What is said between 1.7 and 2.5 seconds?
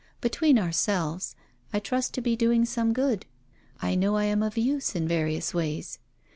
I trust to be